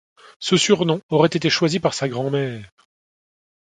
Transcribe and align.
Ce 0.39 0.57
surnom 0.57 0.99
aurait 1.09 1.29
été 1.31 1.51
choisi 1.51 1.79
par 1.79 1.93
sa 1.93 2.09
grand-mère. 2.09 2.71